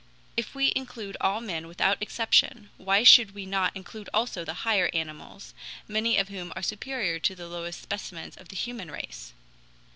[0.35, 4.89] If we include all men without exception, why should we not include also the higher
[4.95, 5.53] animals,
[5.87, 9.33] many of whom are superior to the lowest specimens of the human race.